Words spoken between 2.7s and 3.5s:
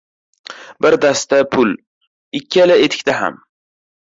etikda ham!